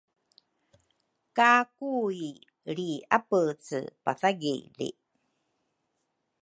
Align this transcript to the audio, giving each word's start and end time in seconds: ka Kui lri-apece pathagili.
ka 1.35 1.51
Kui 1.75 2.23
lri-apece 2.71 3.79
pathagili. 4.03 4.89